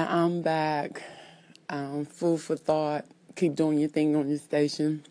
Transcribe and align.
Yeah, 0.00 0.24
I'm 0.24 0.40
back. 0.40 1.02
Um, 1.68 2.06
food 2.06 2.40
for 2.40 2.56
thought. 2.56 3.04
Keep 3.36 3.54
doing 3.54 3.78
your 3.78 3.90
thing 3.90 4.16
on 4.16 4.30
your 4.30 4.38
station. 4.38 5.04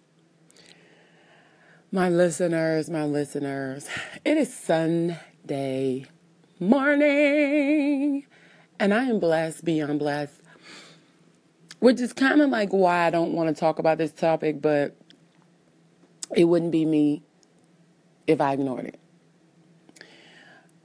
My 1.91 2.09
listeners, 2.09 2.89
my 2.89 3.03
listeners, 3.05 3.87
it 4.25 4.35
is 4.35 4.51
Sunday 4.51 6.07
morning, 6.59 8.25
and 8.79 8.91
I 8.91 9.03
am 9.03 9.19
blessed 9.19 9.63
beyond 9.63 9.99
blessed, 9.99 10.41
which 11.77 12.01
is 12.01 12.11
kind 12.11 12.41
of 12.41 12.49
like 12.49 12.69
why 12.69 13.05
I 13.05 13.09
don't 13.11 13.33
want 13.33 13.55
to 13.55 13.59
talk 13.59 13.77
about 13.77 13.99
this 13.99 14.11
topic, 14.11 14.59
but 14.59 14.97
it 16.35 16.45
wouldn't 16.45 16.71
be 16.71 16.85
me 16.85 17.21
if 18.25 18.41
I 18.41 18.53
ignored 18.53 18.85
it. 18.85 18.99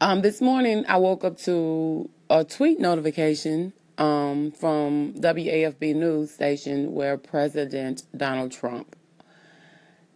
Um, 0.03 0.21
this 0.21 0.43
morning, 0.43 0.85
I 0.89 0.99
woke 0.99 1.25
up 1.25 1.39
to 1.45 2.11
a 2.29 2.45
tweet 2.45 2.79
notification 2.79 3.73
um, 3.99 4.51
from 4.53 5.15
WAFB 5.15 5.95
news 5.95 6.31
station 6.33 6.95
where 6.95 7.17
President 7.17 8.05
Donald 8.17 8.53
Trump 8.53 8.97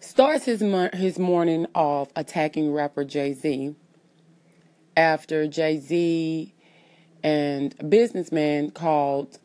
starts 0.01 0.45
his 0.45 0.63
mo- 0.63 0.91
his 0.93 1.19
morning 1.19 1.67
off 1.75 2.09
attacking 2.17 2.73
rapper 2.73 3.05
Jay 3.05 3.35
Z 3.35 3.75
after 4.97 5.47
Jay 5.47 5.79
Z 5.79 6.55
and 7.23 7.75
a 7.79 7.85
businessman 7.85 8.71
called. 8.71 9.39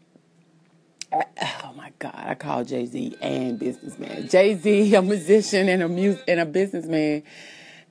Oh 1.14 1.74
my 1.76 1.92
God! 2.00 2.14
I 2.16 2.34
call 2.34 2.64
Jay 2.64 2.86
Z 2.88 3.18
and 3.22 3.60
businessman. 3.60 4.28
Jay 4.30 4.56
Z, 4.56 4.96
a 4.96 5.02
musician 5.02 5.70
and 5.70 5.84
a 5.84 5.88
mu- 5.88 6.18
and 6.28 6.40
a 6.40 6.46
businessman, 6.46 7.24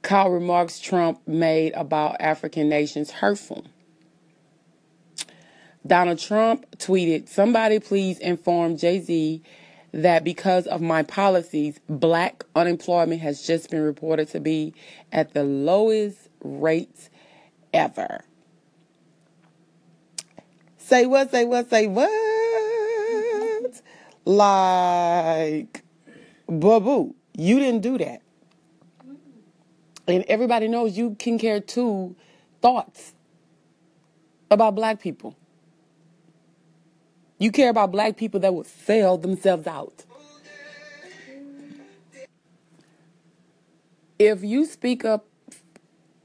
called 0.03 0.33
remarks 0.33 0.81
Trump 0.81 1.21
made 1.29 1.73
about 1.75 2.17
African 2.21 2.69
nations 2.69 3.13
hurtful. 3.13 3.65
Donald 5.87 6.19
Trump 6.19 6.67
tweeted, 6.79 7.29
Somebody 7.29 7.79
please 7.81 8.19
inform 8.19 8.77
Jay 8.77 9.01
Z 9.01 9.43
that 9.93 10.25
because 10.25 10.67
of 10.67 10.81
my 10.81 11.03
policies, 11.03 11.79
black 11.89 12.45
unemployment 12.55 13.21
has 13.21 13.47
just 13.47 13.71
been 13.71 13.83
reported 13.83 14.29
to 14.29 14.41
be 14.41 14.75
at 15.13 15.35
the 15.35 15.45
lowest 15.45 16.29
rates 16.43 17.11
ever. 17.73 18.25
Say 20.79 21.07
what, 21.07 21.31
say 21.31 21.45
what, 21.45 21.69
say 21.71 21.87
what? 21.87 22.11
Like, 24.25 25.83
boo 26.47 27.15
you 27.35 27.59
didn't 27.59 27.81
do 27.81 27.99
that. 27.99 28.23
And 30.07 30.25
everybody 30.29 30.69
knows 30.69 30.97
you 30.97 31.17
can 31.19 31.39
care 31.39 31.61
two 31.61 32.17
thoughts 32.61 33.15
about 34.51 34.75
black 34.75 35.01
people. 35.01 35.37
You 37.43 37.51
care 37.51 37.71
about 37.71 37.91
black 37.91 38.17
people 38.17 38.39
that 38.39 38.55
will 38.55 38.63
sell 38.63 39.19
themselves 39.19 39.67
out. 39.67 40.05
If 44.17 44.45
you 44.45 44.65
speak 44.65 45.05
up 45.05 45.27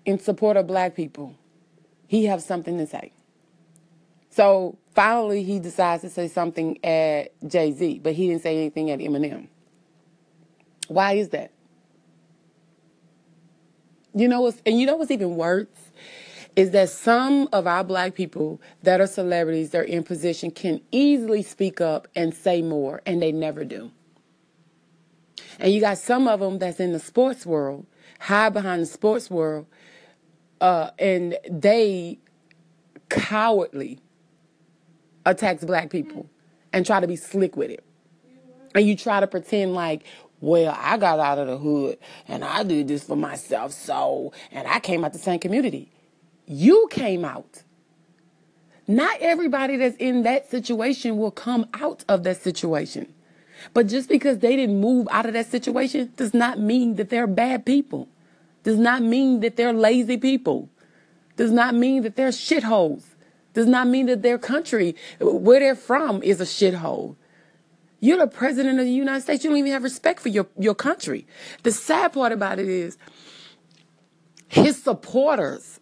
in 0.06 0.20
support 0.20 0.58
of 0.58 0.68
black 0.68 0.94
people, 0.94 1.34
he 2.06 2.26
has 2.26 2.46
something 2.46 2.78
to 2.78 2.86
say. 2.86 3.14
So 4.30 4.78
finally, 4.94 5.42
he 5.42 5.58
decides 5.58 6.04
to 6.04 6.12
say 6.12 6.28
something 6.28 6.78
at 6.86 7.32
Jay 7.48 7.72
Z, 7.72 8.02
but 8.04 8.14
he 8.14 8.28
didn't 8.28 8.44
say 8.44 8.56
anything 8.56 8.92
at 8.92 9.00
Eminem. 9.00 9.48
Why 10.88 11.14
is 11.14 11.30
that? 11.30 11.52
You 14.14 14.28
know 14.28 14.42
what's, 14.42 14.62
and 14.68 14.80
you 14.80 14.86
know 14.86 14.98
what's 14.98 15.10
even 15.10 15.36
worse 15.36 15.66
is 16.58 16.72
that 16.72 16.90
some 16.90 17.48
of 17.54 17.68
our 17.68 17.84
black 17.84 18.16
people 18.16 18.60
that 18.82 19.00
are 19.00 19.06
celebrities, 19.06 19.70
they're 19.70 19.84
in 19.84 20.04
position, 20.04 20.50
can 20.50 20.82
easily 20.92 21.44
speak 21.44 21.80
up 21.80 22.08
and 22.16 22.34
say 22.34 22.64
more, 22.64 23.00
and 23.06 23.22
they 23.22 23.32
never 23.32 23.64
do. 23.64 23.92
And 25.60 25.72
you 25.72 25.80
got 25.80 26.00
some 26.00 26.28
of 26.28 26.40
them 26.40 26.58
that's 26.58 26.80
in 26.80 26.94
the 26.94 27.00
sports 27.00 27.46
world, 27.46 27.86
hide 28.20 28.54
behind 28.54 28.82
the 28.82 28.88
sports 28.88 29.30
world, 29.30 29.68
uh, 30.60 30.90
and 30.98 31.38
they 31.48 32.18
cowardly 33.10 34.00
attacks 35.28 35.64
black 35.64 35.92
people 35.92 36.28
and 36.74 36.88
try 36.88 37.00
to 37.00 37.08
be 37.08 37.16
slick 37.16 37.56
with 37.56 37.70
it. 37.70 37.84
And 38.74 38.88
you 38.88 38.96
try 38.96 39.20
to 39.20 39.28
pretend 39.28 39.76
like, 39.76 40.06
well, 40.42 40.76
I 40.76 40.98
got 40.98 41.20
out 41.20 41.38
of 41.38 41.48
the 41.48 41.58
hood 41.58 42.00
and 42.28 42.44
I 42.44 42.64
did 42.64 42.88
this 42.88 43.04
for 43.04 43.16
myself, 43.16 43.74
so, 43.74 44.34
and 44.52 44.68
I 44.68 44.80
came 44.80 45.06
out 45.06 45.14
the 45.14 45.20
same 45.20 45.40
community. 45.40 45.92
You 46.48 46.88
came 46.90 47.26
out. 47.26 47.64
Not 48.88 49.18
everybody 49.20 49.76
that's 49.76 49.98
in 49.98 50.24
that 50.24 50.50
situation 50.50 51.18
will 51.18 51.32
come 51.32 51.68
out 51.74 52.06
of 52.08 52.24
that 52.24 52.42
situation. 52.42 53.14
But 53.74 53.88
just 53.88 54.08
because 54.08 54.40
they 54.40 54.56
didn't 54.56 54.80
move 54.80 55.08
out 55.12 55.26
of 55.26 55.34
that 55.34 55.48
situation 55.48 56.14
does 56.16 56.34
not 56.34 56.60
mean 56.60 56.96
that 56.96 57.10
they're 57.10 57.28
bad 57.28 57.66
people. 57.66 58.08
Does 58.64 58.78
not 58.78 59.02
mean 59.02 59.42
that 59.42 59.58
they're 59.58 59.74
lazy 59.74 60.16
people. 60.16 60.70
Does 61.36 61.52
not 61.52 61.76
mean 61.76 62.04
that 62.04 62.16
they're 62.16 62.30
shitholes. 62.30 63.04
Does 63.54 63.68
not 63.68 63.88
mean 63.88 64.06
that 64.06 64.22
their 64.22 64.38
country, 64.38 64.96
where 65.20 65.60
they're 65.60 65.76
from, 65.76 66.24
is 66.24 66.40
a 66.40 66.46
shithole. 66.46 67.16
You're 68.00 68.20
the 68.20 68.28
president 68.28 68.80
of 68.80 68.86
the 68.86 68.92
United 68.92 69.22
States. 69.22 69.44
You 69.44 69.50
don't 69.50 69.60
even 69.60 69.72
have 69.72 69.84
respect 69.84 70.20
for 70.20 70.30
your, 70.30 70.48
your 70.58 70.76
country. 70.76 71.28
The 71.64 71.72
sad 71.72 72.14
part 72.14 72.32
about 72.32 72.60
it 72.60 72.68
is 72.68 72.98
his 74.48 74.82
supporters 74.82 75.80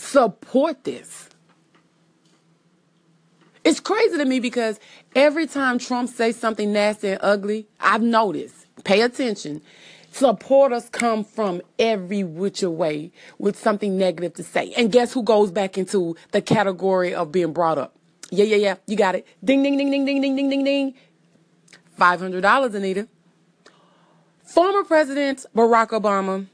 support 0.00 0.84
this. 0.84 1.28
It's 3.62 3.80
crazy 3.80 4.16
to 4.16 4.24
me 4.24 4.40
because 4.40 4.80
every 5.14 5.46
time 5.46 5.78
Trump 5.78 6.08
says 6.08 6.36
something 6.36 6.72
nasty 6.72 7.10
and 7.10 7.20
ugly, 7.22 7.68
I've 7.78 8.02
noticed, 8.02 8.66
pay 8.84 9.02
attention, 9.02 9.60
supporters 10.12 10.88
come 10.88 11.24
from 11.24 11.60
every 11.78 12.24
which 12.24 12.62
way 12.62 13.12
with 13.38 13.58
something 13.58 13.98
negative 13.98 14.34
to 14.34 14.42
say. 14.42 14.72
And 14.76 14.90
guess 14.90 15.12
who 15.12 15.22
goes 15.22 15.50
back 15.50 15.76
into 15.76 16.16
the 16.32 16.40
category 16.40 17.14
of 17.14 17.30
being 17.30 17.52
brought 17.52 17.76
up? 17.76 17.94
Yeah, 18.30 18.44
yeah, 18.44 18.56
yeah, 18.56 18.74
you 18.86 18.96
got 18.96 19.14
it. 19.14 19.26
Ding, 19.44 19.62
ding, 19.62 19.76
ding, 19.76 19.90
ding, 19.90 20.06
ding, 20.06 20.20
ding, 20.22 20.36
ding, 20.36 20.48
ding, 20.48 20.64
ding. 20.64 20.94
$500, 21.98 22.74
Anita. 22.74 23.08
Former 24.42 24.84
President 24.84 25.44
Barack 25.54 25.88
Obama 25.88 26.46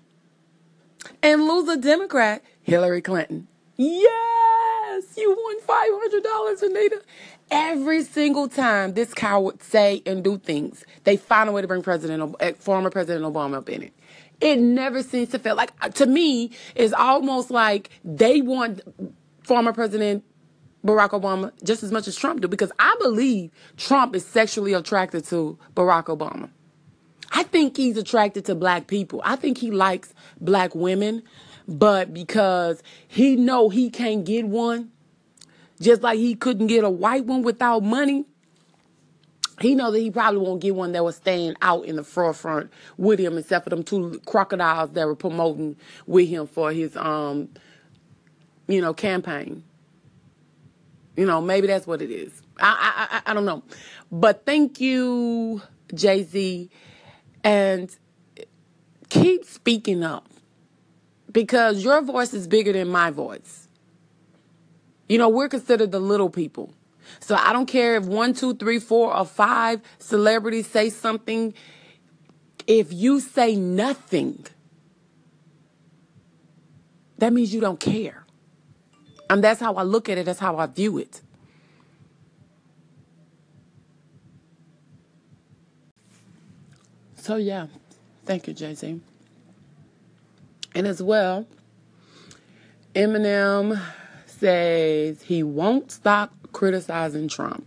and 1.22 1.46
loser 1.46 1.76
Democrat 1.76 2.42
Hillary 2.66 3.00
Clinton. 3.00 3.46
Yes, 3.76 5.04
you 5.16 5.30
won 5.30 5.60
$500, 5.60 6.62
Anita. 6.62 7.00
Every 7.48 8.02
single 8.02 8.48
time 8.48 8.94
this 8.94 9.14
cow 9.14 9.40
would 9.42 9.62
say 9.62 10.02
and 10.04 10.24
do 10.24 10.36
things, 10.36 10.84
they 11.04 11.16
find 11.16 11.48
a 11.48 11.52
way 11.52 11.62
to 11.62 11.68
bring 11.68 11.82
President, 11.82 12.34
eh, 12.40 12.54
former 12.58 12.90
President 12.90 13.24
Obama 13.24 13.58
up 13.58 13.68
in 13.68 13.84
it. 13.84 13.92
It 14.40 14.58
never 14.58 15.04
seems 15.04 15.28
to 15.28 15.38
feel 15.38 15.54
like, 15.54 15.70
uh, 15.80 15.90
to 15.90 16.06
me, 16.06 16.50
it's 16.74 16.92
almost 16.92 17.52
like 17.52 17.90
they 18.04 18.42
want 18.42 18.80
former 19.44 19.72
President 19.72 20.24
Barack 20.84 21.10
Obama 21.10 21.52
just 21.62 21.84
as 21.84 21.92
much 21.92 22.08
as 22.08 22.16
Trump 22.16 22.40
do 22.40 22.48
because 22.48 22.72
I 22.80 22.96
believe 23.00 23.52
Trump 23.76 24.16
is 24.16 24.26
sexually 24.26 24.72
attracted 24.72 25.24
to 25.26 25.56
Barack 25.76 26.06
Obama. 26.06 26.50
I 27.30 27.44
think 27.44 27.76
he's 27.76 27.96
attracted 27.96 28.44
to 28.46 28.56
black 28.56 28.88
people. 28.88 29.22
I 29.24 29.36
think 29.36 29.58
he 29.58 29.70
likes 29.70 30.14
black 30.40 30.74
women, 30.74 31.22
but 31.68 32.14
because 32.14 32.82
he 33.08 33.36
know 33.36 33.68
he 33.68 33.90
can't 33.90 34.24
get 34.24 34.46
one, 34.46 34.92
just 35.80 36.02
like 36.02 36.18
he 36.18 36.34
couldn't 36.34 36.68
get 36.68 36.84
a 36.84 36.90
white 36.90 37.24
one 37.24 37.42
without 37.42 37.82
money, 37.82 38.24
he 39.60 39.74
know 39.74 39.90
that 39.90 39.98
he 39.98 40.10
probably 40.10 40.40
won't 40.40 40.60
get 40.60 40.74
one 40.74 40.92
that 40.92 41.04
was 41.04 41.16
staying 41.16 41.56
out 41.62 41.84
in 41.86 41.96
the 41.96 42.04
forefront 42.04 42.70
with 42.98 43.18
him, 43.18 43.38
except 43.38 43.64
for 43.64 43.70
them 43.70 43.82
two 43.82 44.20
crocodiles 44.26 44.90
that 44.90 45.06
were 45.06 45.16
promoting 45.16 45.76
with 46.06 46.28
him 46.28 46.46
for 46.46 46.72
his 46.72 46.96
um, 46.96 47.48
you 48.68 48.80
know, 48.80 48.92
campaign. 48.92 49.64
You 51.16 51.24
know, 51.24 51.40
maybe 51.40 51.66
that's 51.66 51.86
what 51.86 52.02
it 52.02 52.10
is. 52.10 52.42
I 52.58 53.08
I 53.10 53.16
I, 53.16 53.30
I 53.30 53.34
don't 53.34 53.46
know, 53.46 53.62
but 54.12 54.44
thank 54.44 54.80
you, 54.80 55.62
Jay 55.94 56.22
Z, 56.22 56.70
and 57.42 57.94
keep 59.08 59.44
speaking 59.46 60.02
up 60.02 60.26
because 61.36 61.84
your 61.84 62.00
voice 62.00 62.32
is 62.32 62.48
bigger 62.48 62.72
than 62.72 62.88
my 62.88 63.10
voice. 63.10 63.68
You 65.06 65.18
know, 65.18 65.28
we're 65.28 65.50
considered 65.50 65.92
the 65.92 66.00
little 66.00 66.30
people. 66.30 66.72
So 67.20 67.34
I 67.34 67.52
don't 67.52 67.66
care 67.66 67.96
if 67.96 68.06
one, 68.06 68.32
two, 68.32 68.54
three, 68.54 68.78
four, 68.78 69.14
or 69.14 69.26
five 69.26 69.82
celebrities 69.98 70.66
say 70.66 70.88
something. 70.88 71.52
If 72.66 72.90
you 72.90 73.20
say 73.20 73.54
nothing, 73.54 74.46
that 77.18 77.34
means 77.34 77.52
you 77.52 77.60
don't 77.60 77.78
care. 77.78 78.24
And 79.28 79.44
that's 79.44 79.60
how 79.60 79.74
I 79.74 79.82
look 79.82 80.08
at 80.08 80.16
it, 80.16 80.24
that's 80.24 80.40
how 80.40 80.56
I 80.56 80.64
view 80.64 80.96
it. 80.96 81.20
So, 87.16 87.36
yeah, 87.36 87.66
thank 88.24 88.46
you, 88.48 88.54
Jay 88.54 88.72
Z. 88.72 89.02
And 90.76 90.86
as 90.86 91.02
well, 91.02 91.46
Eminem 92.94 93.80
says 94.26 95.22
he 95.22 95.42
won't 95.42 95.90
stop 95.90 96.34
criticizing 96.52 97.28
Trump. 97.28 97.66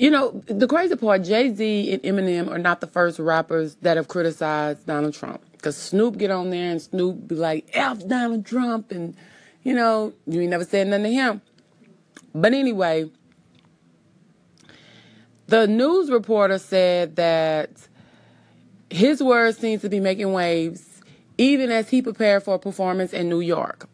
You 0.00 0.10
know, 0.10 0.42
the 0.46 0.66
crazy 0.66 0.96
part, 0.96 1.22
Jay 1.22 1.54
Z 1.54 1.92
and 1.92 2.02
Eminem 2.02 2.50
are 2.50 2.58
not 2.58 2.80
the 2.80 2.88
first 2.88 3.20
rappers 3.20 3.76
that 3.82 3.96
have 3.96 4.08
criticized 4.08 4.84
Donald 4.84 5.14
Trump. 5.14 5.40
Because 5.52 5.76
Snoop 5.76 6.18
get 6.18 6.32
on 6.32 6.50
there 6.50 6.72
and 6.72 6.82
Snoop 6.82 7.28
be 7.28 7.36
like, 7.36 7.70
F 7.72 8.04
Donald 8.08 8.44
Trump, 8.44 8.90
and, 8.90 9.16
you 9.62 9.74
know, 9.74 10.12
you 10.26 10.40
ain't 10.40 10.50
never 10.50 10.64
said 10.64 10.88
nothing 10.88 11.04
to 11.04 11.12
him. 11.12 11.40
But 12.34 12.52
anyway, 12.52 13.08
the 15.46 15.68
news 15.68 16.10
reporter 16.10 16.58
said 16.58 17.14
that 17.14 17.70
his 18.90 19.22
words 19.22 19.58
seems 19.58 19.82
to 19.82 19.88
be 19.88 20.00
making 20.00 20.32
waves 20.32 20.91
even 21.42 21.72
as 21.72 21.90
he 21.90 22.00
prepared 22.00 22.40
for 22.44 22.54
a 22.54 22.58
performance 22.58 23.12
in 23.12 23.28
New 23.28 23.40
York. 23.40 23.88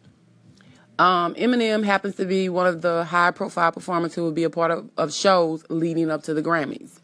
Um, 0.99 1.33
Eminem 1.33 1.83
happens 1.83 2.15
to 2.17 2.25
be 2.25 2.47
one 2.47 2.67
of 2.67 2.83
the 2.83 3.05
high 3.05 3.31
profile 3.31 3.71
performers 3.71 4.13
who 4.13 4.21
will 4.21 4.31
be 4.31 4.43
a 4.43 4.51
part 4.51 4.69
of, 4.69 4.87
of 4.97 5.11
shows 5.11 5.65
leading 5.67 6.11
up 6.11 6.21
to 6.23 6.35
the 6.35 6.43
Grammys. 6.43 6.99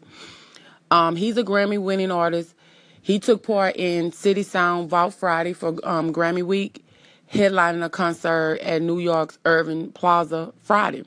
Um, 0.92 1.16
he's 1.16 1.36
a 1.36 1.42
Grammy 1.42 1.82
winning 1.82 2.12
artist. 2.12 2.54
He 3.02 3.18
took 3.18 3.42
part 3.42 3.74
in 3.74 4.12
Citi 4.12 4.44
Sound 4.44 4.88
Vault 4.88 5.14
Friday 5.14 5.52
for 5.52 5.74
um, 5.82 6.12
Grammy 6.12 6.44
Week, 6.44 6.84
headlining 7.32 7.84
a 7.84 7.90
concert 7.90 8.60
at 8.62 8.82
New 8.82 9.00
York's 9.00 9.40
Irving 9.46 9.90
Plaza 9.90 10.52
Friday. 10.62 11.04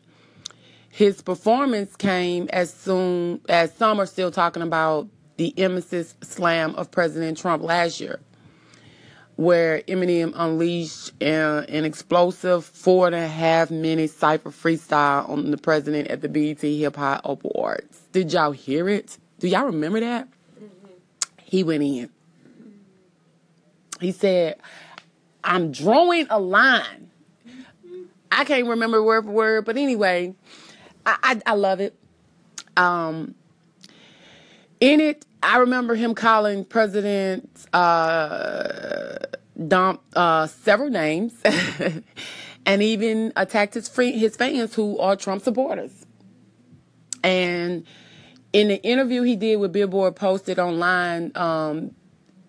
His 0.89 1.21
performance 1.21 1.95
came 1.95 2.49
as 2.51 2.73
soon 2.73 3.39
as 3.47 3.73
some 3.73 4.01
are 4.01 4.05
still 4.05 4.31
talking 4.31 4.63
about 4.63 5.07
the 5.37 5.53
Eminem's 5.55 6.15
slam 6.23 6.75
of 6.75 6.91
President 6.91 7.37
Trump 7.37 7.63
last 7.63 8.01
year 8.01 8.19
where 9.39 9.79
Eminem 9.83 10.33
unleashed 10.35 11.13
an, 11.23 11.63
an 11.69 11.85
explosive 11.85 12.65
four 12.65 13.05
and 13.05 13.15
a 13.15 13.25
half 13.25 13.71
minute 13.71 14.11
cypher 14.11 14.49
freestyle 14.49 15.29
on 15.29 15.49
the 15.49 15.57
president 15.57 16.09
at 16.09 16.19
the 16.19 16.27
BET 16.27 16.59
Hip 16.59 16.97
Hop 16.97 17.21
Awards. 17.23 18.01
Did 18.11 18.33
y'all 18.33 18.51
hear 18.51 18.89
it? 18.89 19.17
Do 19.39 19.47
y'all 19.47 19.67
remember 19.67 20.01
that? 20.01 20.27
Mm-hmm. 20.27 20.87
He 21.41 21.63
went 21.63 21.83
in. 21.83 22.09
He 24.01 24.11
said, 24.11 24.59
I'm 25.41 25.71
drawing 25.71 26.27
a 26.29 26.37
line. 26.37 27.09
I 28.29 28.43
can't 28.43 28.67
remember 28.67 29.01
word 29.01 29.23
for 29.23 29.31
word, 29.31 29.63
but 29.63 29.77
anyway, 29.77 30.35
I, 31.05 31.15
I, 31.23 31.41
I 31.45 31.53
love 31.53 31.79
it. 31.79 31.95
Um, 32.75 33.35
in 34.81 34.99
it, 34.99 35.25
I 35.41 35.57
remember 35.57 35.95
him 35.95 36.15
calling 36.15 36.65
President 36.65 37.49
uh, 37.73 39.17
Dump 39.67 40.01
uh, 40.15 40.47
several 40.47 40.89
names 40.89 41.33
and 42.65 42.83
even 42.83 43.33
attacked 43.35 43.73
his, 43.73 43.87
free, 43.87 44.11
his 44.11 44.35
fans 44.35 44.73
who 44.73 44.99
are 44.99 45.15
Trump 45.15 45.43
supporters. 45.43 46.05
And 47.23 47.85
in 48.53 48.67
the 48.69 48.81
interview 48.83 49.21
he 49.23 49.35
did 49.35 49.57
with 49.57 49.71
Billboard 49.71 50.15
posted 50.15 50.59
online 50.59 51.31
um, 51.35 51.95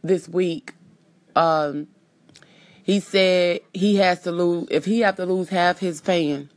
this 0.03 0.29
week, 0.29 0.75
um, 1.37 1.89
he 2.83 3.01
said 3.01 3.61
he 3.73 3.97
has 3.97 4.23
to 4.23 4.33
lose 4.33 4.67
if 4.71 4.85
he 4.85 5.01
have 5.01 5.17
to 5.17 5.27
lose 5.27 5.49
half 5.49 5.79
his 5.79 6.01
fan 6.01 6.51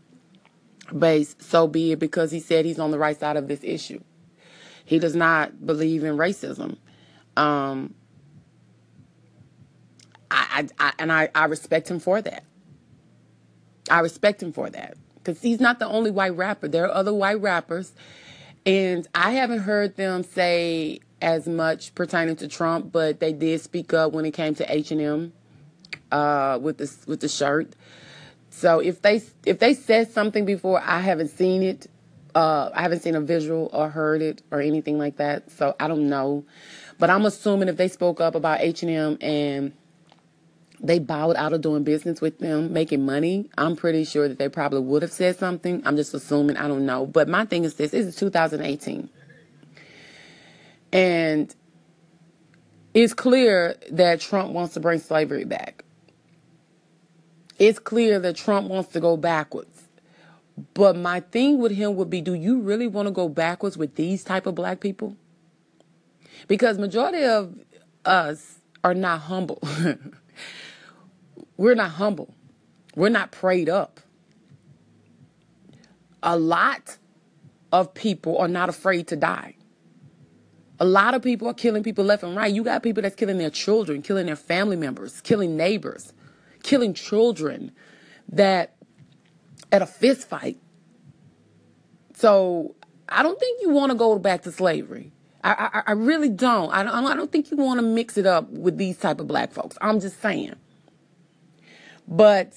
base, 0.98 1.36
so 1.40 1.68
be 1.68 1.92
it 1.92 2.00
because 2.00 2.32
he 2.32 2.40
said 2.40 2.66
he's 2.66 2.80
on 2.80 2.92
the 2.92 2.98
right 2.98 3.20
side 3.20 3.38
of 3.38 3.48
this 3.48 3.60
issue. 3.64 4.02
He 4.86 5.00
does 5.00 5.16
not 5.16 5.66
believe 5.66 6.04
in 6.04 6.18
racism. 6.18 6.78
Um, 7.36 7.94
I, 10.30 10.68
I, 10.80 10.88
I, 10.88 10.94
and 11.00 11.12
I, 11.12 11.30
I 11.34 11.46
respect 11.46 11.90
him 11.90 12.00
for 12.00 12.22
that. 12.22 12.44
I 13.90 14.00
respect 14.00 14.42
him 14.42 14.54
for 14.54 14.70
that 14.70 14.98
because 15.16 15.42
he's 15.42 15.60
not 15.60 15.80
the 15.80 15.88
only 15.88 16.12
white 16.12 16.36
rapper. 16.36 16.68
There 16.68 16.86
are 16.86 16.94
other 16.94 17.14
white 17.14 17.42
rappers, 17.42 17.94
and 18.66 19.08
I 19.14 19.32
haven't 19.32 19.60
heard 19.60 19.96
them 19.96 20.24
say 20.24 21.00
as 21.22 21.48
much 21.48 21.96
pertaining 21.96 22.36
to 22.38 22.48
Trump, 22.48 22.92
but 22.92 23.20
they 23.20 23.34
did 23.34 23.62
speak 23.62 23.94
up 23.94 24.12
when 24.12 24.26
it 24.26 24.32
came 24.32 24.56
to 24.56 24.74
H 24.74 24.92
and 24.92 25.02
M 25.02 25.34
uh, 26.12 26.60
with 26.62 26.78
the 26.78 26.92
with 27.08 27.22
the 27.22 27.30
shirt. 27.30 27.74
So 28.50 28.80
if 28.80 29.02
they 29.02 29.22
if 29.46 29.60
they 29.60 29.74
said 29.74 30.12
something 30.12 30.46
before, 30.46 30.82
I 30.82 31.00
haven't 31.00 31.30
seen 31.30 31.64
it. 31.64 31.88
Uh, 32.36 32.70
I 32.74 32.82
haven't 32.82 33.02
seen 33.02 33.16
a 33.16 33.22
visual 33.22 33.70
or 33.72 33.90
heard 33.90 34.22
it 34.22 34.42
or 34.52 34.60
anything 34.60 34.98
like 34.98 35.18
that, 35.18 35.52
so 35.52 35.76
I 35.80 35.88
don't 35.88 36.10
know. 36.10 36.46
But 36.98 37.10
I'm 37.10 37.26
assuming 37.26 37.68
if 37.70 37.78
they 37.78 37.88
spoke 37.88 38.20
up 38.20 38.34
about 38.36 38.62
H 38.62 38.82
and 38.82 38.92
M 38.92 39.18
and 39.22 39.74
they 40.80 41.00
bowed 41.00 41.36
out 41.38 41.54
of 41.54 41.62
doing 41.62 41.84
business 41.84 42.20
with 42.22 42.40
them, 42.40 42.74
making 42.74 43.06
money, 43.06 43.50
I'm 43.58 43.76
pretty 43.76 44.04
sure 44.04 44.28
that 44.28 44.38
they 44.38 44.50
probably 44.50 44.82
would 44.82 45.02
have 45.02 45.12
said 45.12 45.38
something. 45.38 45.82
I'm 45.86 45.96
just 45.96 46.14
assuming. 46.14 46.58
I 46.58 46.68
don't 46.68 46.86
know. 46.86 47.06
But 47.06 47.30
my 47.30 47.46
thing 47.46 47.64
is 47.64 47.76
this: 47.76 47.92
this 47.92 48.06
is 48.06 48.16
2018, 48.16 49.10
and 50.92 51.56
it's 52.94 53.14
clear 53.14 53.76
that 53.92 54.20
Trump 54.20 54.52
wants 54.52 54.74
to 54.76 54.80
bring 54.80 55.00
slavery 55.00 55.46
back. 55.46 55.84
It's 57.58 57.80
clear 57.80 58.20
that 58.20 58.36
Trump 58.36 58.70
wants 58.70 58.92
to 58.92 59.00
go 59.00 59.18
backwards. 59.18 59.73
But 60.74 60.96
my 60.96 61.20
thing 61.20 61.60
with 61.60 61.72
him 61.72 61.96
would 61.96 62.10
be, 62.10 62.22
do 62.22 62.34
you 62.34 62.60
really 62.62 62.88
want 62.88 63.08
to 63.08 63.12
go 63.12 63.28
backwards 63.28 63.78
with 63.78 63.96
these 63.96 64.24
type 64.24 64.46
of 64.46 64.56
black 64.56 64.80
people? 64.80 65.16
Because 66.48 66.78
majority 66.78 67.24
of 67.24 67.56
us 68.06 68.60
are 68.84 68.94
not 68.94 69.22
humble. 69.22 69.62
We're 71.58 71.76
not 71.76 71.92
humble. 71.92 72.34
We're 72.96 73.10
not 73.10 73.32
prayed 73.32 73.70
up. 73.70 74.00
A 76.22 76.38
lot 76.38 76.98
of 77.72 77.94
people 77.94 78.38
are 78.38 78.48
not 78.48 78.70
afraid 78.70 79.08
to 79.08 79.16
die. 79.16 79.56
A 80.80 80.86
lot 80.86 81.14
of 81.14 81.22
people 81.22 81.48
are 81.48 81.54
killing 81.54 81.84
people 81.84 82.04
left 82.04 82.24
and 82.24 82.36
right. 82.36 82.54
You 82.54 82.64
got 82.64 82.84
people 82.84 83.04
that's 83.04 83.16
killing 83.16 83.38
their 83.38 83.50
children, 83.50 84.02
killing 84.02 84.26
their 84.26 84.36
family 84.36 84.76
members, 84.76 85.22
killing 85.22 85.56
neighbors, 85.56 86.14
killing 86.64 86.94
children 86.94 87.72
that 88.30 88.73
at 89.74 89.82
a 89.82 89.86
fist 89.88 90.30
fight. 90.30 90.58
So 92.14 92.76
I 93.10 93.24
don't 93.24 93.40
think 93.40 93.62
you 93.62 93.72
want 93.72 93.92
to 93.92 93.98
go 93.98 94.18
back 94.20 94.44
to 94.44 94.52
slavery. 94.52 95.12
I, 95.44 95.70
I, 95.74 95.84
I 95.88 95.92
really 95.94 96.30
don't. 96.30 96.72
I, 96.72 96.84
don't. 96.84 97.06
I 97.06 97.16
don't 97.16 97.32
think 97.32 97.52
you 97.52 97.58
want 97.58 97.80
to 97.80 97.86
mix 97.86 98.16
it 98.18 98.26
up 98.26 98.50
with 98.50 98.78
these 98.78 98.98
type 98.98 99.20
of 99.20 99.28
black 99.28 99.52
folks. 99.52 99.78
I'm 99.82 100.00
just 100.00 100.22
saying. 100.22 100.56
But 102.08 102.54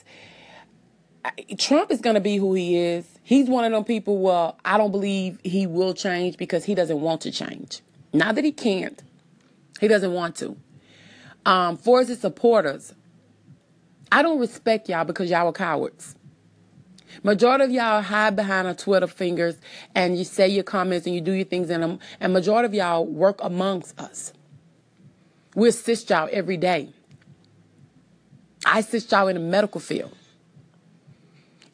Trump 1.59 1.91
is 1.91 2.01
going 2.01 2.15
to 2.15 2.21
be 2.21 2.37
who 2.37 2.55
he 2.55 2.77
is. 2.77 3.19
He's 3.23 3.49
one 3.49 3.65
of 3.65 3.73
them 3.73 3.83
people. 3.83 4.19
Well, 4.19 4.59
I 4.65 4.79
don't 4.79 4.93
believe 4.93 5.41
he 5.43 5.67
will 5.67 5.95
change 5.95 6.37
because 6.37 6.65
he 6.65 6.77
doesn't 6.77 7.01
want 7.01 7.23
to 7.23 7.33
change. 7.33 7.81
Not 8.13 8.37
that 8.37 8.45
he 8.45 8.53
can't. 8.53 9.03
He 9.81 9.89
doesn't 9.89 10.13
want 10.13 10.37
to. 10.37 10.57
Um, 11.45 11.77
for 11.77 12.05
his 12.05 12.21
supporters, 12.21 12.95
I 14.13 14.23
don't 14.23 14.39
respect 14.39 14.89
y'all 14.89 15.05
because 15.05 15.31
y'all 15.31 15.49
are 15.49 15.53
cowards. 15.53 16.15
Majority 17.23 17.65
of 17.65 17.71
y'all 17.71 18.03
hide 18.03 18.37
behind 18.37 18.67
our 18.67 18.75
Twitter 18.75 19.07
fingers 19.07 19.57
and 19.95 20.17
you 20.19 20.25
say 20.25 20.49
your 20.49 20.65
comments 20.65 21.07
and 21.07 21.15
you 21.15 21.21
do 21.21 21.33
your 21.33 21.45
things 21.45 21.71
in 21.71 21.81
them. 21.81 21.93
Um, 21.93 21.99
and 22.21 22.33
majority 22.33 22.67
of 22.67 22.75
y'all 22.75 23.07
work 23.07 23.39
amongst 23.43 23.99
us. 23.99 24.33
We 25.55 25.69
assist 25.69 26.11
y'all 26.11 26.29
every 26.31 26.57
day. 26.57 26.91
I 28.65 28.81
assist 28.81 29.11
y'all 29.11 29.29
in 29.29 29.35
the 29.35 29.41
medical 29.41 29.81
field. 29.81 30.15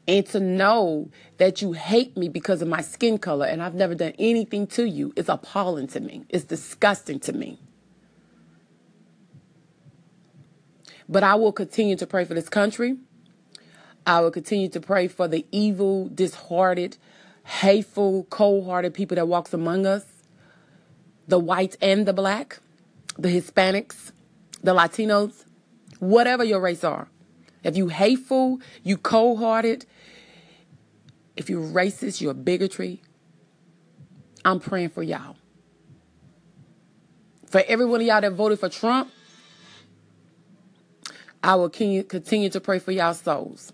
And 0.06 0.26
to 0.26 0.40
know 0.40 1.10
that 1.38 1.62
you 1.62 1.72
hate 1.72 2.16
me 2.16 2.28
because 2.28 2.60
of 2.60 2.68
my 2.68 2.82
skin 2.82 3.18
color 3.18 3.46
and 3.46 3.62
I've 3.62 3.74
never 3.74 3.94
done 3.94 4.12
anything 4.18 4.66
to 4.68 4.84
you 4.84 5.12
is 5.16 5.28
appalling 5.28 5.86
to 5.88 6.00
me. 6.00 6.24
It's 6.28 6.44
disgusting 6.44 7.20
to 7.20 7.32
me. 7.32 7.58
But 11.08 11.22
I 11.22 11.34
will 11.34 11.52
continue 11.52 11.96
to 11.96 12.06
pray 12.06 12.24
for 12.24 12.34
this 12.34 12.48
country. 12.48 12.96
I 14.06 14.20
will 14.20 14.30
continue 14.30 14.68
to 14.70 14.80
pray 14.80 15.08
for 15.08 15.28
the 15.28 15.46
evil, 15.52 16.08
disheartened, 16.08 16.98
hateful, 17.44 18.24
cold-hearted 18.24 18.94
people 18.94 19.14
that 19.14 19.28
walks 19.28 19.54
among 19.54 19.86
us, 19.86 20.04
the 21.28 21.38
whites 21.38 21.76
and 21.80 22.06
the 22.06 22.12
black, 22.12 22.58
the 23.16 23.28
Hispanics, 23.28 24.12
the 24.62 24.74
Latinos, 24.74 25.44
whatever 26.00 26.42
your 26.42 26.60
race 26.60 26.82
are. 26.82 27.08
If 27.62 27.76
you 27.76 27.88
hateful, 27.88 28.60
you 28.82 28.96
cold-hearted, 28.96 29.86
if 31.36 31.48
you're 31.48 31.62
racist, 31.62 32.20
you're 32.20 32.34
bigotry, 32.34 33.02
I'm 34.44 34.58
praying 34.58 34.90
for 34.90 35.04
y'all. 35.04 35.36
For 37.46 37.62
every 37.68 37.86
one 37.86 38.00
of 38.00 38.06
y'all 38.06 38.20
that 38.20 38.32
voted 38.32 38.58
for 38.58 38.68
Trump, 38.68 39.10
I 41.42 41.54
will 41.54 41.70
continue 41.70 42.50
to 42.50 42.60
pray 42.60 42.80
for 42.80 42.90
y'all 42.90 43.14
souls. 43.14 43.72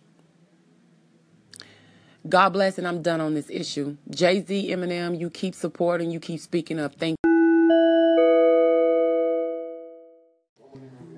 God 2.29 2.51
bless, 2.51 2.77
and 2.77 2.87
I'm 2.87 3.01
done 3.01 3.23
on 3.23 3.33
this 3.33 3.49
issue. 3.49 3.97
Jay 4.11 4.43
Z, 4.43 4.71
Eminem, 4.71 5.19
you 5.19 5.31
keep 5.31 5.55
supporting, 5.55 6.11
you 6.11 6.21
keep 6.21 6.41
speaking 6.41 6.79
up. 6.79 6.95
Thank 6.97 7.17
you. 7.25 7.31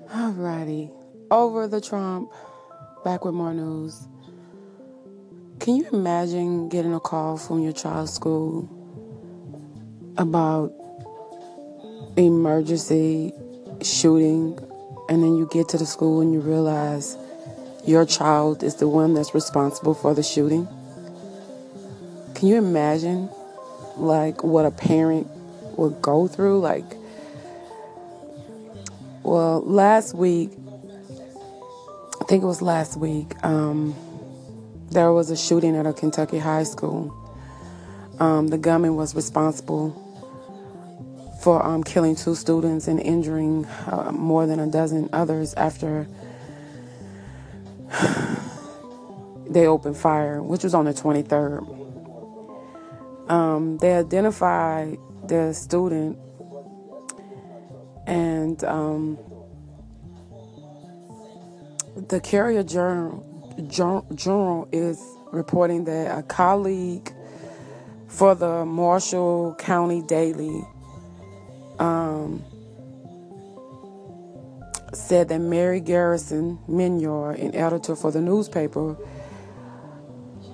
Alrighty. 0.09 0.91
Over 1.29 1.67
the 1.67 1.81
Trump. 1.81 2.31
Back 3.03 3.25
with 3.25 3.33
more 3.33 3.53
news. 3.53 4.07
Can 5.59 5.75
you 5.75 5.87
imagine 5.91 6.69
getting 6.69 6.93
a 6.93 6.99
call 6.99 7.37
from 7.37 7.61
your 7.61 7.73
child's 7.73 8.13
school 8.13 8.69
about 10.17 10.71
emergency 12.15 13.33
shooting 13.81 14.57
and 15.09 15.23
then 15.23 15.35
you 15.35 15.49
get 15.51 15.67
to 15.69 15.77
the 15.77 15.85
school 15.85 16.21
and 16.21 16.33
you 16.33 16.39
realize 16.39 17.17
your 17.85 18.05
child 18.05 18.63
is 18.63 18.75
the 18.75 18.87
one 18.87 19.13
that's 19.13 19.33
responsible 19.33 19.93
for 19.93 20.13
the 20.13 20.23
shooting? 20.23 20.67
Can 22.41 22.49
you 22.49 22.57
imagine 22.57 23.29
like 23.97 24.43
what 24.43 24.65
a 24.65 24.71
parent 24.71 25.27
would 25.77 26.01
go 26.01 26.27
through 26.27 26.59
like 26.59 26.95
well, 29.21 29.61
last 29.61 30.15
week 30.15 30.49
I 32.19 32.23
think 32.23 32.41
it 32.41 32.47
was 32.47 32.63
last 32.63 32.97
week 32.97 33.35
um, 33.45 33.95
there 34.89 35.11
was 35.11 35.29
a 35.29 35.37
shooting 35.37 35.75
at 35.75 35.85
a 35.85 35.93
Kentucky 35.93 36.39
high 36.39 36.63
school. 36.63 37.15
Um, 38.19 38.47
the 38.47 38.57
gunman 38.57 38.95
was 38.95 39.13
responsible 39.13 39.91
for 41.43 41.63
um, 41.63 41.83
killing 41.83 42.15
two 42.15 42.33
students 42.33 42.87
and 42.87 42.99
injuring 42.99 43.65
uh, 43.85 44.11
more 44.11 44.47
than 44.47 44.59
a 44.59 44.65
dozen 44.65 45.09
others 45.13 45.53
after 45.53 46.07
they 49.47 49.67
opened 49.67 49.95
fire, 49.95 50.41
which 50.41 50.63
was 50.63 50.73
on 50.73 50.85
the 50.85 50.91
23rd. 50.91 51.80
Um, 53.31 53.77
they 53.77 53.93
identified 53.93 54.97
the 55.25 55.53
student 55.53 56.17
and 58.05 58.61
um, 58.65 59.17
the 62.09 62.19
Courier 62.19 62.63
Journal, 62.63 63.25
Journal 63.69 64.67
is 64.73 65.01
reporting 65.31 65.85
that 65.85 66.19
a 66.19 66.23
colleague 66.23 67.13
for 68.09 68.35
the 68.35 68.65
Marshall 68.65 69.55
County 69.57 70.01
Daily 70.01 70.65
um, 71.79 72.43
said 74.93 75.29
that 75.29 75.39
Mary 75.39 75.79
Garrison 75.79 76.59
Minyard, 76.67 77.39
an 77.39 77.55
editor 77.55 77.95
for 77.95 78.11
the 78.11 78.19
newspaper, 78.19 78.97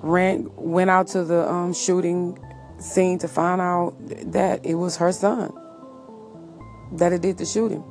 ran 0.00 0.48
went 0.54 0.90
out 0.90 1.08
to 1.08 1.24
the 1.24 1.50
um, 1.50 1.74
shooting 1.74 2.38
scene 2.78 3.18
to 3.18 3.28
find 3.28 3.60
out 3.60 3.94
that 4.32 4.64
it 4.64 4.74
was 4.74 4.96
her 4.96 5.12
son 5.12 5.52
that 6.92 7.12
it 7.12 7.22
did 7.22 7.38
the 7.38 7.46
shooting. 7.46 7.84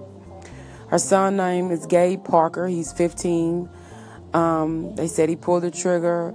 Her 0.89 0.99
son 0.99 1.37
name 1.37 1.71
is 1.71 1.85
Gabe 1.85 2.23
Parker. 2.23 2.67
He's 2.67 2.93
15. 2.93 3.69
Um, 4.33 4.95
they 4.95 5.07
said 5.07 5.29
he 5.29 5.35
pulled 5.35 5.63
the 5.63 5.71
trigger. 5.71 6.33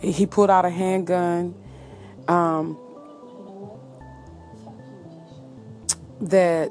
He 0.00 0.26
pulled 0.26 0.50
out 0.50 0.64
a 0.64 0.70
handgun. 0.70 1.54
Um, 2.28 2.78
that 6.20 6.70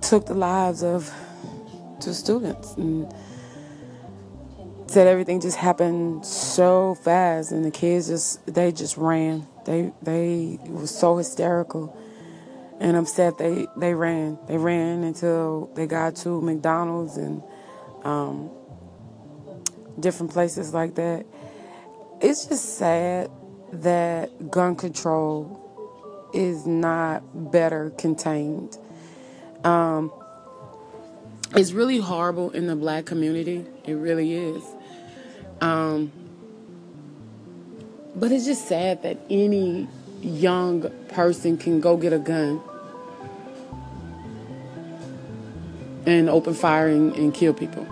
took 0.00 0.26
the 0.26 0.34
lives 0.34 0.82
of 0.82 1.12
two 2.00 2.12
students 2.12 2.74
and 2.74 3.12
said 4.94 5.06
everything 5.06 5.40
just 5.40 5.56
happened 5.56 6.24
so 6.24 6.94
fast 6.94 7.52
and 7.52 7.64
the 7.64 7.70
kids 7.70 8.08
just 8.08 8.46
they 8.46 8.72
just 8.72 8.96
ran 8.96 9.46
they 9.66 9.92
they 10.02 10.58
was 10.68 10.96
so 10.96 11.16
hysterical 11.16 11.96
and 12.80 12.96
upset 12.96 13.36
they 13.38 13.66
they 13.76 13.92
ran 13.94 14.38
they 14.46 14.56
ran 14.56 15.02
until 15.02 15.70
they 15.74 15.86
got 15.86 16.14
to 16.14 16.40
mcdonald's 16.40 17.16
and 17.16 17.42
um, 18.04 18.50
different 19.98 20.32
places 20.32 20.72
like 20.72 20.94
that 20.94 21.26
it's 22.20 22.46
just 22.46 22.76
sad 22.78 23.30
that 23.72 24.50
gun 24.50 24.76
control 24.76 25.60
is 26.32 26.66
not 26.66 27.22
better 27.52 27.90
contained. 27.90 28.76
Um, 29.62 30.12
it's 31.54 31.72
really 31.72 31.98
horrible 31.98 32.50
in 32.50 32.66
the 32.66 32.76
black 32.76 33.04
community. 33.04 33.64
It 33.84 33.94
really 33.94 34.34
is. 34.34 34.64
Um, 35.60 36.12
but 38.16 38.32
it's 38.32 38.44
just 38.44 38.68
sad 38.68 39.02
that 39.02 39.18
any 39.30 39.88
young 40.20 40.90
person 41.08 41.56
can 41.56 41.80
go 41.80 41.96
get 41.96 42.12
a 42.12 42.18
gun 42.18 42.60
and 46.06 46.28
open 46.28 46.54
fire 46.54 46.88
and, 46.88 47.14
and 47.16 47.34
kill 47.34 47.54
people. 47.54 47.86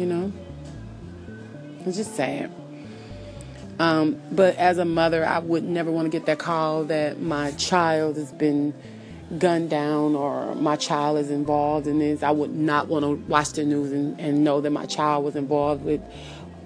you 0.00 0.06
know? 0.06 0.32
It's 1.84 1.96
just 1.96 2.14
sad. 2.14 2.50
Um, 3.78 4.20
but 4.32 4.56
as 4.56 4.78
a 4.78 4.84
mother, 4.84 5.24
I 5.24 5.38
would 5.38 5.64
never 5.64 5.90
want 5.90 6.06
to 6.06 6.10
get 6.10 6.26
that 6.26 6.38
call 6.38 6.84
that 6.84 7.20
my 7.20 7.52
child 7.52 8.16
has 8.16 8.32
been 8.32 8.74
gunned 9.38 9.70
down 9.70 10.14
or 10.14 10.54
my 10.56 10.76
child 10.76 11.18
is 11.18 11.30
involved 11.30 11.86
in 11.86 11.98
this. 11.98 12.22
I 12.22 12.30
would 12.30 12.54
not 12.54 12.88
want 12.88 13.04
to 13.04 13.14
watch 13.30 13.52
the 13.52 13.64
news 13.64 13.92
and, 13.92 14.20
and 14.20 14.44
know 14.44 14.60
that 14.60 14.70
my 14.70 14.86
child 14.86 15.24
was 15.24 15.36
involved 15.36 15.84
with 15.84 16.00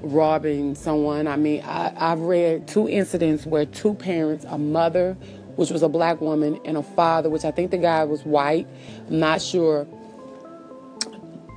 robbing 0.01 0.75
someone. 0.75 1.27
I 1.27 1.37
mean, 1.37 1.63
I, 1.63 1.93
I've 1.97 2.21
read 2.21 2.67
two 2.67 2.89
incidents 2.89 3.47
where 3.47 3.67
two 3.67 3.95
parents, 3.95 4.45
a 4.49 4.59
mother, 4.59 5.15
which 5.57 5.71
was 5.71 5.83
a 5.83 5.89
black 5.89 6.21
woman, 6.21 6.59
and 6.65 6.77
a 6.77 6.83
father, 6.83 7.31
which 7.31 7.45
I 7.45 7.51
think 7.51 7.71
the 7.71 7.79
guy 7.79 8.05
was 8.05 8.25
white, 8.25 8.67
I'm 9.09 9.21
not 9.21 9.41
sure, 9.41 9.87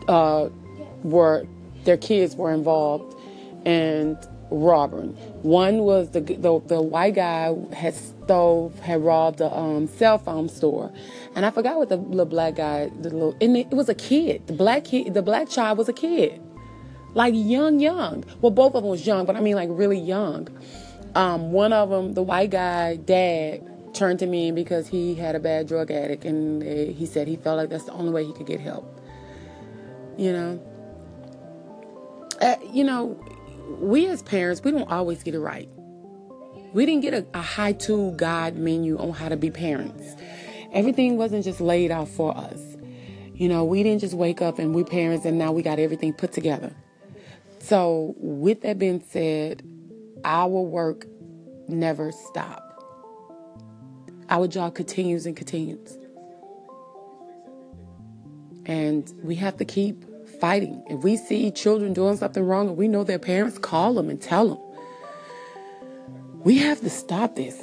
uh, 0.08 0.50
were 1.04 1.48
their 1.84 1.98
kids 1.98 2.36
were 2.36 2.52
involved 2.52 3.18
and 3.66 4.18
robbing. 4.50 5.10
One 5.44 5.80
was 5.80 6.12
the 6.12 6.22
the, 6.22 6.62
the 6.66 6.82
white 6.82 7.16
guy 7.16 7.56
had 7.74 7.96
stole 7.96 8.74
had 8.82 9.04
robbed 9.04 9.42
a 9.42 9.54
um, 9.54 9.88
cell 9.88 10.18
phone 10.18 10.50
store, 10.50 10.92
and 11.36 11.46
I 11.46 11.52
forgot 11.52 11.78
what 11.78 11.90
the 11.90 11.98
little 11.98 12.26
black 12.26 12.56
guy 12.56 12.90
the 13.02 13.10
little 13.10 13.36
and 13.42 13.58
it, 13.58 13.68
it 13.72 13.76
was 13.76 13.90
a 13.90 13.96
kid. 13.96 14.48
The 14.48 14.54
black 14.54 14.86
kid, 14.86 15.14
the 15.14 15.22
black 15.22 15.50
child 15.50 15.78
was 15.78 15.90
a 15.90 15.94
kid, 15.94 16.42
like 17.14 17.34
young, 17.36 17.80
young. 17.80 18.24
Well, 18.42 18.52
both 18.52 18.76
of 18.76 18.84
them 18.84 18.90
was 18.90 19.06
young, 19.06 19.26
but 19.26 19.36
I 19.36 19.42
mean 19.42 19.56
like 19.56 19.70
really 19.72 20.00
young. 20.00 20.48
Um, 21.16 21.52
one 21.52 21.74
of 21.74 21.90
them, 21.90 22.14
the 22.14 22.22
white 22.22 22.52
guy, 22.52 22.96
dad 22.98 23.94
turned 23.94 24.20
to 24.20 24.28
me 24.28 24.52
because 24.52 24.88
he 24.88 25.16
had 25.16 25.36
a 25.36 25.40
bad 25.40 25.68
drug 25.68 25.90
addict, 25.92 26.26
and 26.26 26.62
they, 26.62 26.92
he 26.92 27.06
said 27.06 27.28
he 27.28 27.36
felt 27.36 27.58
like 27.58 27.70
that's 27.70 27.86
the 27.86 27.94
only 27.94 28.12
way 28.12 28.24
he 28.24 28.34
could 28.34 28.46
get 28.46 28.60
help. 28.60 29.02
You 30.18 30.34
know, 30.34 30.62
uh, 32.42 32.56
you 32.72 32.84
know, 32.84 33.20
we 33.68 34.08
as 34.08 34.22
parents, 34.24 34.64
we 34.64 34.72
don't 34.72 34.90
always 34.90 35.24
get 35.24 35.36
it 35.36 35.40
right. 35.40 35.70
We 36.74 36.86
didn't 36.86 37.02
get 37.02 37.14
a, 37.14 37.26
a 37.34 37.42
high 37.42 37.74
to 37.74 38.12
God 38.12 38.56
menu 38.56 38.98
on 38.98 39.12
how 39.12 39.30
to 39.30 39.38
be 39.38 39.52
parents. 39.52 40.16
Everything 40.74 41.18
wasn't 41.18 41.44
just 41.44 41.62
laid 41.62 41.92
out 41.92 42.08
for 42.08 42.36
us. 42.38 42.62
You 43.34 43.48
know, 43.48 43.64
we 43.64 43.84
didn't 43.84 44.02
just 44.02 44.14
wake 44.14 44.42
up 44.42 44.60
and 44.60 44.74
we're 44.74 44.84
parents 44.84 45.26
and 45.26 45.38
now 45.38 45.52
we 45.52 45.62
got 45.62 45.80
everything 45.80 46.14
put 46.14 46.32
together. 46.32 46.76
So, 47.60 48.16
with 48.18 48.62
that 48.62 48.80
being 48.80 49.04
said, 49.08 49.64
our 50.24 50.48
work 50.48 51.06
never 51.68 52.12
stop. 52.12 52.64
Our 54.30 54.48
job 54.48 54.76
continues 54.76 55.26
and 55.26 55.36
continues. 55.36 55.98
And 58.66 59.12
we 59.24 59.36
have 59.36 59.58
to 59.58 59.66
keep 59.66 60.04
fighting. 60.40 60.84
If 60.88 61.04
we 61.04 61.18
see 61.18 61.52
children 61.52 61.94
doing 61.94 62.18
something 62.18 62.44
wrong 62.44 62.70
and 62.70 62.78
we 62.78 62.88
know 62.88 63.04
their 63.04 63.20
parents, 63.20 63.58
call 63.58 63.94
them 63.94 64.10
and 64.10 64.22
tell 64.22 64.50
them. 64.50 64.60
We 66.44 66.60
have 66.60 66.82
to 66.82 66.90
stop 66.90 67.36
this 67.36 67.62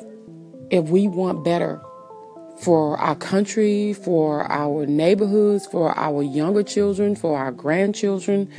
if 0.70 0.88
we 0.88 1.08
want 1.08 1.44
better 1.44 1.80
for 2.58 2.96
our 2.98 3.16
country, 3.16 3.92
for 3.92 4.50
our 4.50 4.86
neighborhoods, 4.86 5.66
for 5.66 5.96
our 5.98 6.22
younger 6.22 6.62
children, 6.62 7.16
for 7.16 7.38
our 7.38 7.50
grandchildren, 7.50 8.50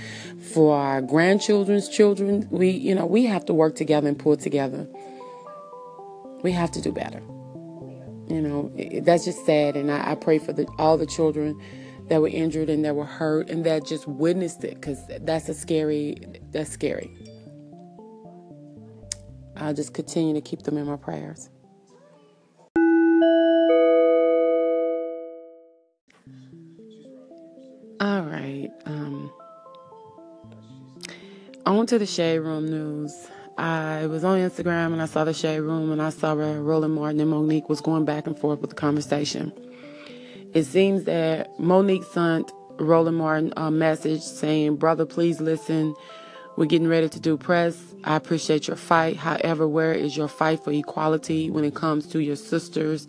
for 0.53 0.75
our 0.75 1.01
grandchildren's 1.01 1.89
children. 1.89 2.47
We, 2.51 2.69
you 2.69 2.93
know, 2.93 3.05
we 3.05 3.25
have 3.25 3.45
to 3.45 3.53
work 3.53 3.75
together 3.75 4.07
and 4.07 4.17
pull 4.17 4.37
together. 4.37 4.87
We 6.41 6.51
have 6.51 6.71
to 6.71 6.81
do 6.81 6.91
better. 6.91 7.21
You 8.27 8.41
know, 8.41 8.71
that's 9.03 9.25
just 9.25 9.45
sad, 9.45 9.75
and 9.75 9.91
I, 9.91 10.11
I 10.11 10.15
pray 10.15 10.39
for 10.39 10.51
the, 10.51 10.67
all 10.77 10.97
the 10.97 11.05
children 11.05 11.59
that 12.07 12.21
were 12.21 12.27
injured 12.27 12.69
and 12.69 12.85
that 12.85 12.95
were 12.95 13.05
hurt 13.05 13.49
and 13.49 13.65
that 13.65 13.85
just 13.85 14.07
witnessed 14.07 14.63
it 14.63 14.75
because 14.75 14.99
that's 15.21 15.49
a 15.49 15.53
scary 15.53 16.17
that's 16.51 16.69
scary. 16.69 17.15
I'll 19.57 19.73
just 19.73 19.93
continue 19.93 20.33
to 20.33 20.41
keep 20.41 20.63
them 20.63 20.77
in 20.77 20.85
my 20.85 20.97
prayers. 20.97 21.49
All 27.99 28.21
right 28.21 28.69
um 28.85 29.31
on 31.65 31.87
to 31.87 31.97
the 31.97 32.05
shade 32.05 32.39
room 32.39 32.67
news. 32.67 33.29
I 33.57 34.07
was 34.07 34.23
on 34.25 34.37
Instagram 34.39 34.91
and 34.91 35.01
I 35.01 35.05
saw 35.05 35.23
the 35.23 35.33
Shade 35.33 35.61
Room 35.61 35.91
and 35.91 36.01
I 36.01 36.09
saw 36.09 36.33
Roland 36.33 36.93
Martin 36.93 37.21
and 37.21 37.29
Monique 37.29 37.69
was 37.69 37.79
going 37.79 38.03
back 38.03 38.27
and 38.27 38.37
forth 38.37 38.59
with 38.59 38.69
the 38.69 38.75
conversation. 38.75 39.53
It 40.55 40.63
seems 40.63 41.03
that 41.03 41.59
Monique 41.59 42.05
sent 42.05 42.49
Roland 42.79 43.17
Martin 43.17 43.51
a 43.57 43.69
message 43.69 44.21
saying, 44.21 44.77
Brother, 44.77 45.05
please 45.05 45.41
listen. 45.41 45.93
We're 46.55 46.65
getting 46.65 46.87
ready 46.87 47.09
to 47.09 47.19
do 47.19 47.37
press. 47.37 47.77
I 48.05 48.15
appreciate 48.15 48.65
your 48.65 48.77
fight. 48.77 49.17
However, 49.17 49.67
where 49.67 49.91
is 49.91 50.15
your 50.15 50.29
fight 50.29 50.63
for 50.63 50.71
equality 50.71 51.49
when 51.49 51.65
it 51.65 51.75
comes 51.75 52.07
to 52.07 52.19
your 52.19 52.37
sisters? 52.37 53.05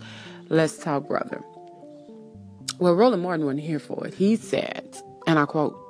Let's 0.49 0.77
talk, 0.77 1.07
brother. 1.07 1.41
Well, 2.81 2.95
Roland 2.95 3.23
Martin 3.23 3.47
wasn't 3.47 3.63
here 3.63 3.79
for 3.79 4.09
it. 4.09 4.15
He 4.15 4.35
said, 4.35 4.97
and 5.29 5.39
I 5.39 5.47
quote, 5.47 5.81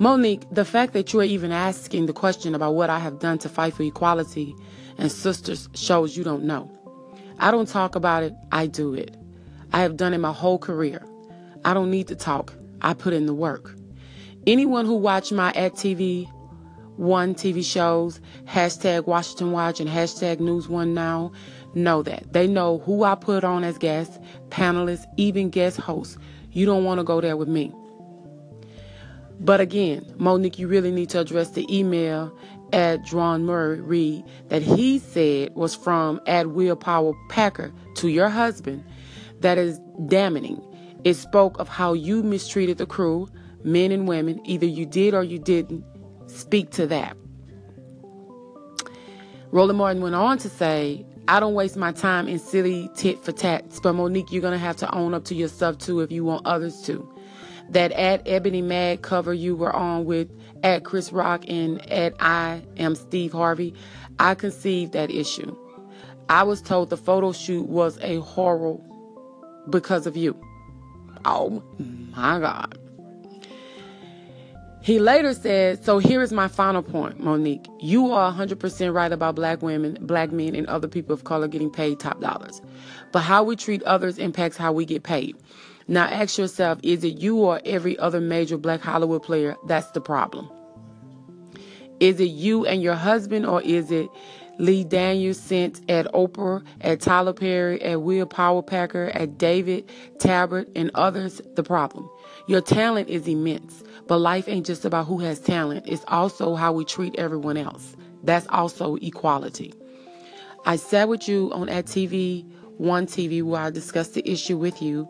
Monique, 0.00 0.42
the 0.50 0.64
fact 0.64 0.94
that 0.94 1.12
you 1.12 1.20
are 1.20 1.24
even 1.24 1.52
asking 1.52 2.06
the 2.06 2.12
question 2.12 2.56
about 2.56 2.74
what 2.74 2.90
I 2.90 2.98
have 2.98 3.20
done 3.20 3.38
to 3.38 3.48
fight 3.48 3.74
for 3.74 3.84
equality 3.84 4.56
and 4.98 5.12
sisters 5.12 5.68
shows 5.74 6.16
you 6.16 6.24
don't 6.24 6.42
know. 6.42 6.68
I 7.38 7.52
don't 7.52 7.68
talk 7.68 7.94
about 7.94 8.24
it, 8.24 8.34
I 8.50 8.66
do 8.66 8.94
it. 8.94 9.16
I 9.72 9.80
have 9.80 9.96
done 9.96 10.14
it 10.14 10.18
my 10.18 10.32
whole 10.32 10.58
career. 10.58 11.04
I 11.64 11.74
don't 11.74 11.90
need 11.90 12.08
to 12.08 12.16
talk, 12.16 12.54
I 12.82 12.94
put 12.94 13.12
in 13.12 13.26
the 13.26 13.34
work. 13.34 13.74
Anyone 14.46 14.86
who 14.86 14.94
watched 14.94 15.32
my 15.32 15.52
at 15.52 15.74
TV 15.74 16.28
one 16.96 17.34
TV 17.34 17.64
shows, 17.64 18.20
hashtag 18.44 19.06
Washington 19.06 19.52
Watch 19.52 19.80
and 19.80 19.88
hashtag 19.88 20.38
News 20.38 20.68
One 20.68 20.92
Now 20.92 21.32
know 21.74 22.02
that. 22.02 22.34
They 22.34 22.46
know 22.46 22.78
who 22.80 23.04
I 23.04 23.14
put 23.14 23.42
on 23.42 23.64
as 23.64 23.78
guests, 23.78 24.18
panelists, 24.50 25.06
even 25.16 25.48
guest 25.48 25.78
hosts. 25.78 26.18
You 26.52 26.66
don't 26.66 26.84
want 26.84 26.98
to 26.98 27.04
go 27.04 27.22
there 27.22 27.38
with 27.38 27.48
me. 27.48 27.72
But 29.40 29.60
again, 29.60 30.04
Monique, 30.18 30.58
you 30.58 30.68
really 30.68 30.90
need 30.90 31.08
to 31.10 31.20
address 31.20 31.52
the 31.52 31.66
email 31.74 32.36
at 32.74 33.04
Drawn 33.06 33.46
Murray 33.46 33.80
Reed 33.80 34.24
that 34.48 34.60
he 34.60 34.98
said 34.98 35.54
was 35.54 35.74
from 35.74 36.20
at 36.26 36.50
Will 36.50 36.76
Power 36.76 37.14
Packer 37.30 37.72
to 37.96 38.08
your 38.08 38.28
husband. 38.28 38.84
That 39.40 39.58
is 39.58 39.78
damning. 40.06 40.62
It 41.04 41.14
spoke 41.14 41.58
of 41.58 41.68
how 41.68 41.92
you 41.92 42.22
mistreated 42.22 42.78
the 42.78 42.86
crew, 42.86 43.28
men 43.64 43.92
and 43.92 44.06
women. 44.06 44.40
Either 44.44 44.66
you 44.66 44.86
did 44.86 45.14
or 45.14 45.24
you 45.24 45.38
didn't. 45.38 45.84
Speak 46.26 46.70
to 46.72 46.86
that. 46.86 47.16
Roland 49.50 49.78
Martin 49.78 50.02
went 50.02 50.14
on 50.14 50.38
to 50.38 50.48
say, 50.48 51.04
I 51.26 51.40
don't 51.40 51.54
waste 51.54 51.76
my 51.76 51.92
time 51.92 52.28
in 52.28 52.38
silly 52.38 52.88
tit 52.94 53.22
for 53.22 53.32
tats, 53.32 53.80
but 53.80 53.94
Monique, 53.94 54.30
you're 54.30 54.42
going 54.42 54.52
to 54.52 54.58
have 54.58 54.76
to 54.76 54.94
own 54.94 55.14
up 55.14 55.24
to 55.24 55.34
your 55.34 55.48
stuff 55.48 55.78
too 55.78 56.00
if 56.00 56.12
you 56.12 56.24
want 56.24 56.46
others 56.46 56.82
to 56.82 57.08
that 57.70 57.92
at 57.92 58.22
Ebony 58.26 58.62
Mag 58.62 59.02
cover 59.02 59.32
you 59.32 59.54
were 59.54 59.74
on 59.74 60.04
with 60.04 60.28
at 60.62 60.84
Chris 60.84 61.12
Rock 61.12 61.44
and 61.48 61.80
at 61.90 62.14
I 62.20 62.62
am 62.76 62.94
Steve 62.94 63.32
Harvey, 63.32 63.72
I 64.18 64.34
conceived 64.34 64.92
that 64.92 65.10
issue. 65.10 65.56
I 66.28 66.42
was 66.42 66.60
told 66.60 66.90
the 66.90 66.96
photo 66.96 67.32
shoot 67.32 67.68
was 67.68 67.98
a 68.02 68.20
horror 68.20 68.76
because 69.70 70.06
of 70.06 70.16
you. 70.16 70.36
Oh 71.24 71.62
my 71.78 72.40
God. 72.40 72.78
He 74.82 74.98
later 74.98 75.34
said, 75.34 75.84
So 75.84 75.98
here 75.98 76.22
is 76.22 76.32
my 76.32 76.48
final 76.48 76.82
point, 76.82 77.20
Monique. 77.20 77.66
You 77.80 78.12
are 78.12 78.32
100% 78.32 78.94
right 78.94 79.12
about 79.12 79.34
black 79.34 79.60
women, 79.60 79.98
black 80.00 80.32
men, 80.32 80.54
and 80.54 80.66
other 80.68 80.88
people 80.88 81.12
of 81.12 81.24
color 81.24 81.48
getting 81.48 81.70
paid 81.70 82.00
top 82.00 82.20
dollars. 82.20 82.62
But 83.12 83.20
how 83.20 83.44
we 83.44 83.56
treat 83.56 83.82
others 83.82 84.18
impacts 84.18 84.56
how 84.56 84.72
we 84.72 84.86
get 84.86 85.02
paid. 85.02 85.36
Now 85.86 86.06
ask 86.06 86.38
yourself, 86.38 86.78
is 86.82 87.04
it 87.04 87.18
you 87.20 87.36
or 87.36 87.60
every 87.64 87.98
other 87.98 88.20
major 88.20 88.56
black 88.56 88.80
Hollywood 88.80 89.22
player 89.22 89.56
that's 89.66 89.90
the 89.90 90.00
problem? 90.00 90.48
Is 91.98 92.18
it 92.18 92.30
you 92.30 92.64
and 92.64 92.82
your 92.82 92.94
husband 92.94 93.44
or 93.44 93.60
is 93.60 93.90
it 93.90 94.08
Lee 94.60 94.84
Daniels 94.84 95.40
sent 95.40 95.80
at 95.90 96.04
Oprah, 96.12 96.62
at 96.82 97.00
Tyler 97.00 97.32
Perry, 97.32 97.80
at 97.80 98.02
Will 98.02 98.26
Powerpacker, 98.26 99.10
at 99.14 99.38
David 99.38 99.90
Talbert, 100.18 100.68
and 100.76 100.90
others 100.94 101.40
the 101.54 101.62
problem? 101.62 102.10
Your 102.46 102.60
talent 102.60 103.08
is 103.08 103.26
immense, 103.26 103.82
but 104.06 104.18
life 104.18 104.48
ain't 104.48 104.66
just 104.66 104.84
about 104.84 105.06
who 105.06 105.18
has 105.20 105.40
talent. 105.40 105.86
It's 105.86 106.04
also 106.08 106.56
how 106.56 106.72
we 106.72 106.84
treat 106.84 107.14
everyone 107.16 107.56
else. 107.56 107.96
That's 108.22 108.46
also 108.48 108.96
equality. 108.96 109.72
I 110.66 110.76
sat 110.76 111.08
with 111.08 111.26
you 111.26 111.50
on 111.54 111.70
at 111.70 111.86
TV, 111.86 112.46
One 112.76 113.06
TV, 113.06 113.42
where 113.42 113.62
I 113.62 113.70
discussed 113.70 114.12
the 114.12 114.30
issue 114.30 114.58
with 114.58 114.82
you, 114.82 115.08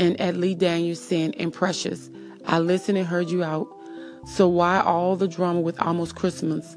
and 0.00 0.20
at 0.20 0.36
Lee 0.36 0.56
Danielson 0.56 1.32
and 1.34 1.52
Precious. 1.52 2.10
I 2.46 2.58
listened 2.58 2.98
and 2.98 3.06
heard 3.06 3.30
you 3.30 3.44
out. 3.44 3.68
So 4.26 4.48
why 4.48 4.80
all 4.80 5.14
the 5.14 5.28
drama 5.28 5.60
with 5.60 5.80
Almost 5.80 6.16
Christmas 6.16 6.76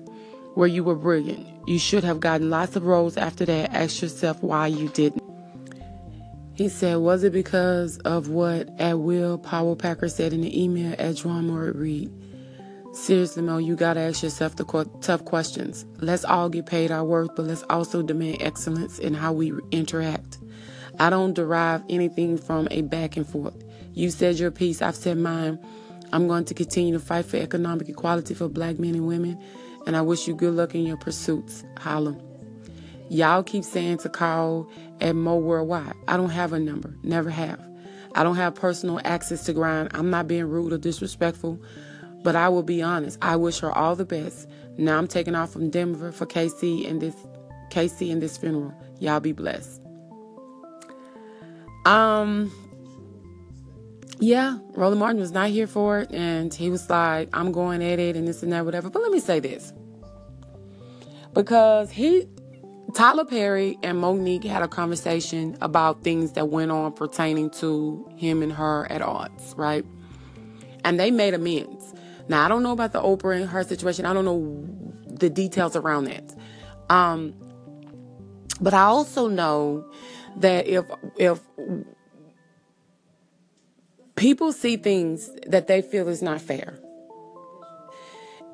where 0.54 0.68
you 0.68 0.84
were 0.84 0.96
brilliant? 0.96 1.53
You 1.66 1.80
should 1.80 2.04
have 2.04 2.20
gotten 2.20 2.50
lots 2.50 2.76
of 2.76 2.86
roles 2.86 3.18
after 3.18 3.46
that. 3.46 3.74
Ask 3.74 4.02
yourself 4.02 4.44
why 4.44 4.68
you 4.68 4.90
didn't. 4.90 5.24
He 6.56 6.70
said, 6.70 6.98
was 6.98 7.24
it 7.24 7.34
because 7.34 7.98
of 8.00 8.30
what 8.30 8.70
at 8.80 9.00
Will 9.00 9.40
Powerpacker 9.40 10.12
said 10.12 10.34
in 10.34 10.42
the 10.42 10.62
email 10.64 10.94
at 11.00 11.18
Drama 11.18 11.72
Read? 11.72 12.12
Seriously, 12.94 13.42
Mo, 13.42 13.58
you 13.58 13.76
gotta 13.76 14.02
ask 14.02 14.22
yourself 14.22 14.56
the 14.56 14.66
tough 15.02 15.26
questions. 15.26 15.84
Let's 15.98 16.24
all 16.24 16.50
get 16.50 16.68
paid 16.68 16.92
our 16.92 17.04
worth, 17.04 17.36
but 17.36 17.48
let's 17.48 17.64
also 17.64 18.04
demand 18.04 18.38
excellence 18.42 19.00
in 19.00 19.16
how 19.16 19.34
we 19.34 19.52
interact. 19.72 20.38
I 21.00 21.10
don't 21.10 21.34
derive 21.34 21.82
anything 21.90 22.38
from 22.38 22.68
a 22.70 22.84
back 22.84 23.18
and 23.18 23.28
forth. 23.28 23.56
You 23.94 24.12
said 24.12 24.38
your 24.38 24.52
piece, 24.52 24.82
I've 24.84 24.96
said 24.96 25.18
mine. 25.18 25.58
I'm 26.12 26.28
going 26.28 26.46
to 26.46 26.54
continue 26.54 26.94
to 26.94 27.00
fight 27.00 27.26
for 27.26 27.38
economic 27.38 27.90
equality 27.90 28.36
for 28.36 28.48
black 28.48 28.78
men 28.78 28.94
and 28.94 29.08
women, 29.08 29.42
and 29.86 29.96
I 29.96 30.02
wish 30.02 30.28
you 30.28 30.36
good 30.36 30.54
luck 30.54 30.76
in 30.76 30.86
your 30.86 30.98
pursuits. 30.98 31.64
Holla. 31.78 32.18
Y'all 33.10 33.44
keep 33.44 33.64
saying 33.64 33.98
to 34.00 34.10
call 34.10 34.68
at 35.02 35.16
Mo 35.16 35.38
Worldwide. 35.38 35.94
I 36.08 36.18
don't 36.18 36.30
have 36.30 36.54
a 36.54 36.60
number, 36.60 36.96
never 37.04 37.30
have. 37.30 37.60
I 38.16 38.24
don't 38.24 38.36
have 38.36 38.56
personal 38.56 39.00
access 39.04 39.46
to 39.46 39.54
grind. 39.54 39.90
I'm 39.94 40.10
not 40.10 40.28
being 40.28 40.46
rude 40.46 40.74
or 40.74 40.78
disrespectful, 40.78 41.60
but 42.24 42.36
I 42.36 42.50
will 42.50 42.64
be 42.64 42.82
honest. 42.82 43.18
I 43.22 43.36
wish 43.36 43.60
her 43.60 43.72
all 43.72 43.96
the 43.96 44.06
best. 44.06 44.48
Now 44.78 44.98
I'm 44.98 45.08
taking 45.08 45.36
off 45.36 45.52
from 45.52 45.70
Denver 45.70 46.12
for 46.12 46.26
KC 46.26 46.90
and 46.90 47.02
this 47.02 47.16
KC 47.70 48.12
and 48.12 48.22
this 48.22 48.38
funeral. 48.38 48.74
Y'all 49.00 49.20
be 49.20 49.32
blessed. 49.32 49.82
Um, 51.86 52.52
yeah, 54.20 54.60
Roland 54.72 55.00
Martin 55.00 55.20
was 55.20 55.32
not 55.32 55.50
here 55.50 55.68
for 55.68 56.00
it, 56.00 56.12
and 56.12 56.54
he 56.54 56.70
was 56.70 56.90
like, 56.90 57.30
I'm 57.34 57.52
going 57.52 57.84
at 57.84 58.00
it 58.00 58.16
and 58.16 58.28
this 58.28 58.44
and 58.44 58.52
that, 58.52 58.66
whatever. 58.66 58.90
But 58.90 59.02
let 59.02 59.12
me 59.12 59.20
say 59.20 59.40
this. 59.40 59.74
Because 61.34 61.92
he, 61.92 62.28
Tyler 62.94 63.26
Perry 63.26 63.78
and 63.82 64.00
Monique 64.00 64.44
had 64.44 64.62
a 64.62 64.68
conversation 64.68 65.58
about 65.62 66.04
things 66.04 66.34
that 66.34 66.50
went 66.50 66.72
on 66.72 66.94
pertaining 66.94 67.50
to 67.52 68.08
him 68.16 68.44
and 68.44 68.54
her 68.54 68.90
at 68.92 69.02
odds, 69.02 69.56
right? 69.58 69.86
And 70.86 71.00
they 71.00 71.10
made 71.10 71.34
amends. 71.34 71.94
Now, 72.28 72.46
I 72.46 72.48
don't 72.48 72.64
know 72.64 72.72
about 72.72 72.94
the 72.94 73.02
Oprah 73.02 73.42
and 73.42 73.50
her 73.50 73.64
situation. 73.64 74.06
I 74.06 74.14
don't 74.14 74.26
know 74.26 74.66
the 75.08 75.30
details 75.30 75.76
around 75.76 76.06
that. 76.06 76.36
Um, 76.90 77.34
but 78.62 78.74
I 78.74 78.84
also 78.84 79.28
know 79.28 79.90
that 80.38 80.68
if 80.68 80.86
if 81.18 81.40
people 84.16 84.52
see 84.52 84.78
things 84.78 85.30
that 85.48 85.68
they 85.68 85.82
feel 85.82 86.08
is 86.08 86.22
not 86.22 86.42
fair 86.42 86.78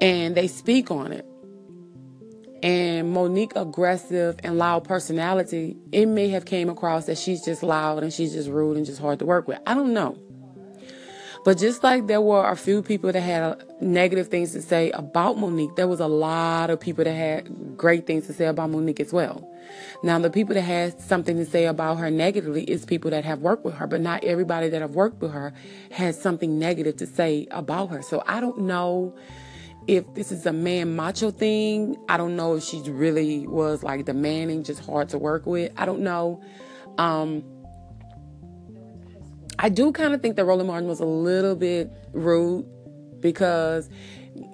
and 0.02 0.36
they 0.36 0.48
speak 0.48 0.92
on 0.92 1.12
it 1.12 1.26
and 2.62 3.12
Monique 3.12 3.56
aggressive 3.56 4.38
and 4.44 4.58
loud 4.58 4.84
personality, 4.84 5.78
it 5.92 6.08
may 6.08 6.30
have 6.30 6.46
came 6.46 6.70
across 6.70 7.06
that 7.06 7.18
she's 7.18 7.44
just 7.44 7.64
loud 7.64 8.04
and 8.04 8.12
she's 8.12 8.34
just 8.34 8.50
rude 8.50 8.78
and 8.78 8.86
just 8.86 9.00
hard 9.00 9.20
to 9.20 9.26
work 9.26 9.48
with. 9.48 9.60
I 9.66 9.74
don't 9.74 9.94
know. 9.94 10.18
But 11.50 11.58
just 11.58 11.82
like 11.82 12.06
there 12.06 12.22
were 12.22 12.48
a 12.48 12.56
few 12.56 12.84
people 12.84 13.12
that 13.12 13.22
had 13.22 13.82
negative 13.82 14.28
things 14.28 14.52
to 14.52 14.62
say 14.62 14.92
about 14.92 15.40
Monique, 15.40 15.76
there 15.76 15.88
was 15.88 16.00
a 16.00 16.06
lot 16.06 16.70
of 16.70 16.80
people 16.80 17.04
that 17.04 17.16
had 17.16 17.76
great 17.76 18.06
things 18.06 18.28
to 18.28 18.34
say 18.34 18.46
about 18.46 18.70
Monique 18.70 19.00
as 19.00 19.12
well. 19.12 19.52
Now, 20.04 20.20
the 20.20 20.30
people 20.30 20.54
that 20.54 20.62
had 20.62 21.02
something 21.02 21.38
to 21.38 21.46
say 21.48 21.66
about 21.66 21.98
her 21.98 22.12
negatively 22.12 22.66
is 22.66 22.86
people 22.86 23.10
that 23.10 23.26
have 23.26 23.40
worked 23.40 23.66
with 23.66 23.74
her, 23.74 23.88
but 23.88 24.00
not 24.00 24.24
everybody 24.24 24.70
that 24.70 24.80
have 24.80 24.94
worked 24.94 25.24
with 25.24 25.32
her 25.32 25.52
has 25.90 26.22
something 26.22 26.60
negative 26.60 26.98
to 26.98 27.08
say 27.08 27.48
about 27.50 27.88
her. 27.88 28.04
So 28.04 28.22
I 28.28 28.42
don't 28.42 28.60
know 28.60 29.16
if 29.88 30.14
this 30.14 30.32
is 30.32 30.46
a 30.46 30.54
man 30.54 30.96
macho 30.96 31.32
thing. 31.32 31.98
I 32.08 32.18
don't 32.18 32.36
know 32.36 32.58
if 32.58 32.64
she 32.64 32.80
really 32.82 33.48
was 33.48 33.82
like 33.82 34.06
demanding, 34.06 34.66
just 34.66 34.86
hard 34.86 35.10
to 35.10 35.18
work 35.18 35.48
with. 35.48 35.72
I 35.78 35.88
don't 35.88 36.02
know. 36.02 36.44
Um, 37.00 37.44
I 39.62 39.68
do 39.68 39.92
kind 39.92 40.14
of 40.14 40.22
think 40.22 40.38
that 40.38 40.46
Roland 40.46 40.68
Martin 40.68 40.88
was 40.88 41.02
a 41.02 41.06
little 41.06 41.54
bit 41.54 41.92
rude 42.14 42.66
because 43.20 43.90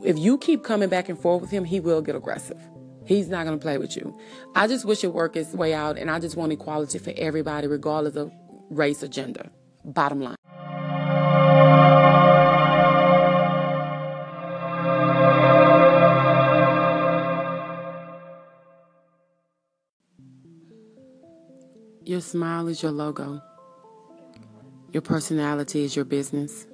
if 0.04 0.18
you 0.18 0.40
keep 0.40 0.64
coming 0.64 0.90
back 0.90 1.10
and 1.10 1.20
forth 1.20 1.42
with 1.42 1.52
him, 1.52 1.64
he 1.64 1.80
will 1.80 2.02
get 2.02 2.16
aggressive. 2.16 2.60
He's 3.06 3.30
not 3.30 3.46
going 3.46 3.56
to 3.56 3.62
play 3.62 3.78
with 3.78 3.96
you. 3.96 4.18
I 4.56 4.66
just 4.66 4.84
wish 4.84 5.04
it 5.04 5.14
worked 5.14 5.38
its 5.38 5.54
way 5.54 5.76
out, 5.76 6.00
and 6.00 6.10
I 6.10 6.18
just 6.18 6.36
want 6.36 6.52
equality 6.52 6.98
for 6.98 7.14
everybody, 7.16 7.68
regardless 7.68 8.16
of 8.16 8.32
race 8.72 9.04
or 9.04 9.08
gender. 9.08 9.52
Bottom 9.84 10.22
line. 10.22 10.38
Your 22.04 22.22
smile 22.22 22.68
is 22.68 22.82
your 22.82 22.92
logo. 22.92 23.40
Your 24.96 25.02
personality 25.02 25.84
is 25.84 25.94
your 25.94 26.06
business. 26.06 26.66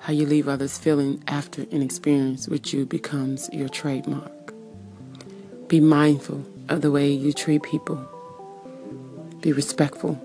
How 0.00 0.12
you 0.12 0.26
leave 0.26 0.48
others 0.48 0.78
feeling 0.78 1.22
after 1.28 1.62
an 1.70 1.80
experience 1.80 2.48
with 2.48 2.74
you 2.74 2.86
becomes 2.86 3.48
your 3.52 3.68
trademark. 3.68 4.52
Be 5.68 5.78
mindful 5.78 6.44
of 6.68 6.80
the 6.80 6.90
way 6.90 7.08
you 7.08 7.32
treat 7.32 7.62
people. 7.62 8.04
Be 9.42 9.52
respectful 9.52 10.20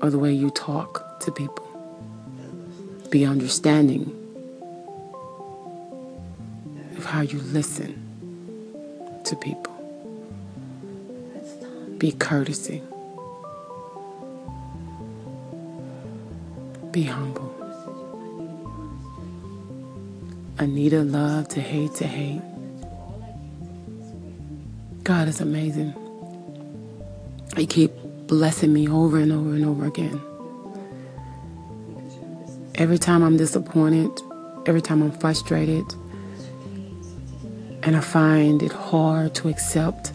of 0.00 0.12
the 0.12 0.18
way 0.20 0.32
you 0.32 0.50
talk 0.50 1.18
to 1.22 1.32
people. 1.32 1.66
Be 3.10 3.24
understanding 3.24 4.16
of 6.98 7.04
how 7.04 7.22
you 7.22 7.40
listen 7.40 8.00
to 9.24 9.34
people. 9.34 9.74
Be 11.98 12.12
courtesy. 12.12 12.80
Be 16.92 17.04
humble. 17.04 17.54
Anita 20.58 21.02
love 21.02 21.46
to 21.48 21.60
hate 21.60 21.94
to 21.94 22.06
hate. 22.06 22.42
God 25.04 25.28
is 25.28 25.40
amazing. 25.40 25.94
He 27.56 27.66
keep 27.66 27.92
blessing 28.26 28.72
me 28.72 28.88
over 28.88 29.18
and 29.18 29.30
over 29.32 29.50
and 29.50 29.64
over 29.64 29.86
again. 29.86 30.20
Every 32.74 32.98
time 32.98 33.22
I'm 33.22 33.36
disappointed, 33.36 34.10
every 34.66 34.82
time 34.82 35.02
I'm 35.02 35.12
frustrated, 35.12 35.84
and 37.82 37.96
I 37.96 38.00
find 38.00 38.62
it 38.62 38.72
hard 38.72 39.34
to 39.36 39.48
accept, 39.48 40.12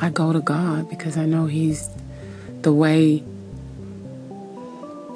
I 0.00 0.10
go 0.10 0.32
to 0.32 0.40
God 0.40 0.88
because 0.90 1.16
I 1.16 1.26
know 1.26 1.46
He's 1.46 1.88
the 2.62 2.72
way, 2.72 3.22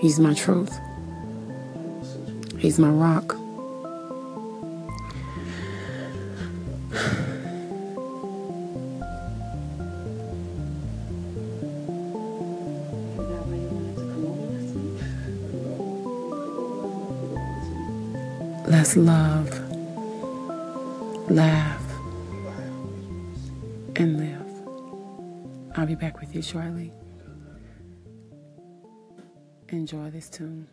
He's 0.05 0.21
my 0.21 0.35
truth, 0.35 0.79
He's 2.59 2.79
my 2.79 2.91
rock. 2.91 3.35
Let's 18.69 18.99
love, 18.99 19.49
laugh, 21.31 21.83
and 23.97 24.19
live. 24.19 25.79
I'll 25.79 25.87
be 25.87 25.95
back 25.95 26.21
with 26.21 26.35
you 26.35 26.43
shortly. 26.43 26.93
Enjoy 29.75 30.09
this 30.09 30.29
tune. 30.31 30.69